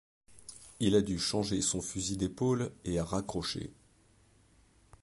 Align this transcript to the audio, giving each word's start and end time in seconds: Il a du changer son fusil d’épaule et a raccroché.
Il 0.79 0.95
a 0.95 1.03
du 1.03 1.19
changer 1.19 1.61
son 1.61 1.79
fusil 1.79 2.17
d’épaule 2.17 2.71
et 2.85 2.97
a 2.97 3.03
raccroché. 3.05 3.69